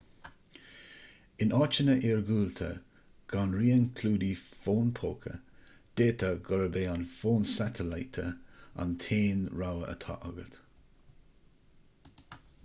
in 1.45 1.51
áiteanna 1.57 1.95
iargúlta 2.07 2.69
gan 3.33 3.53
raon 3.57 3.83
clúdaigh 3.99 4.41
fón 4.63 4.89
póca 5.01 5.35
d'fhéadfadh 5.35 6.43
gurb 6.49 6.81
é 6.83 6.85
an 6.95 7.05
fón 7.17 7.47
satailíte 7.53 8.27
an 8.85 8.99
t-aon 9.07 9.47
rogha 9.61 9.93
atá 9.95 10.17
agat 10.33 10.61